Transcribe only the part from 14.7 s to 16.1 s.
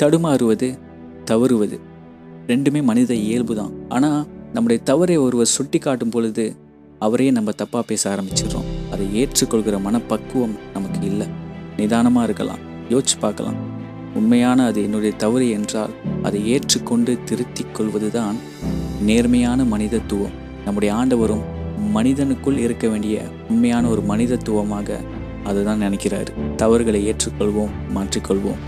என்னுடைய தவறு என்றால்